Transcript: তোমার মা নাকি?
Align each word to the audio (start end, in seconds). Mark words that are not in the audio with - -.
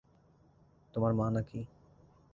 তোমার 0.93 1.11
মা 1.13 1.27
নাকি? 1.29 1.59